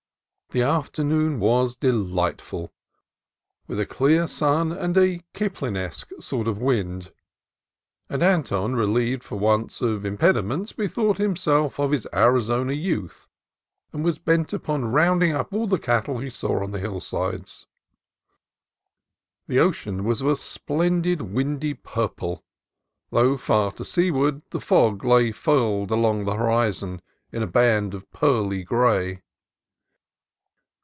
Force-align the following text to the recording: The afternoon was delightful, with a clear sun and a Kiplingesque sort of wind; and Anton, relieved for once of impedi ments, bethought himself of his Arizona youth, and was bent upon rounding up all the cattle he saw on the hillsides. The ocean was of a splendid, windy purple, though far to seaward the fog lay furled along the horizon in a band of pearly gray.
The 0.53 0.61
afternoon 0.63 1.39
was 1.39 1.77
delightful, 1.77 2.73
with 3.67 3.79
a 3.79 3.85
clear 3.85 4.27
sun 4.27 4.73
and 4.73 4.97
a 4.97 5.23
Kiplingesque 5.33 6.09
sort 6.21 6.45
of 6.45 6.57
wind; 6.61 7.13
and 8.09 8.21
Anton, 8.21 8.75
relieved 8.75 9.23
for 9.23 9.37
once 9.39 9.81
of 9.81 10.01
impedi 10.01 10.43
ments, 10.43 10.73
bethought 10.73 11.19
himself 11.19 11.79
of 11.79 11.91
his 11.91 12.05
Arizona 12.11 12.73
youth, 12.73 13.29
and 13.93 14.03
was 14.03 14.19
bent 14.19 14.51
upon 14.51 14.91
rounding 14.91 15.31
up 15.31 15.53
all 15.53 15.67
the 15.67 15.79
cattle 15.79 16.17
he 16.19 16.29
saw 16.29 16.61
on 16.61 16.71
the 16.71 16.79
hillsides. 16.79 17.65
The 19.47 19.59
ocean 19.59 20.03
was 20.03 20.19
of 20.19 20.27
a 20.27 20.35
splendid, 20.35 21.21
windy 21.21 21.75
purple, 21.75 22.43
though 23.09 23.37
far 23.37 23.71
to 23.71 23.85
seaward 23.85 24.41
the 24.49 24.59
fog 24.59 25.05
lay 25.05 25.31
furled 25.31 25.91
along 25.91 26.25
the 26.25 26.35
horizon 26.35 27.01
in 27.31 27.41
a 27.41 27.47
band 27.47 27.93
of 27.93 28.11
pearly 28.11 28.65
gray. 28.65 29.21